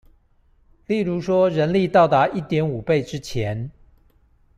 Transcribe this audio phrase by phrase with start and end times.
[0.87, 3.69] 例如說人力達到一點五倍之前